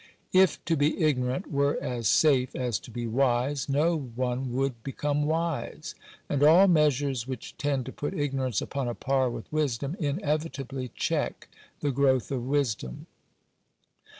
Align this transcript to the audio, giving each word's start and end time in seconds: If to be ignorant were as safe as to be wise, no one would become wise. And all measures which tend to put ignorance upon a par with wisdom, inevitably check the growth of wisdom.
If 0.33 0.65
to 0.65 0.75
be 0.75 0.99
ignorant 0.99 1.51
were 1.51 1.77
as 1.79 2.07
safe 2.07 2.55
as 2.55 2.79
to 2.79 2.89
be 2.89 3.05
wise, 3.05 3.69
no 3.69 3.95
one 3.95 4.51
would 4.51 4.81
become 4.81 5.27
wise. 5.27 5.93
And 6.27 6.41
all 6.41 6.67
measures 6.67 7.27
which 7.27 7.55
tend 7.59 7.85
to 7.85 7.91
put 7.91 8.15
ignorance 8.17 8.63
upon 8.63 8.87
a 8.87 8.95
par 8.95 9.29
with 9.29 9.53
wisdom, 9.53 9.95
inevitably 9.99 10.89
check 10.95 11.49
the 11.81 11.91
growth 11.91 12.31
of 12.31 12.43
wisdom. 12.47 13.05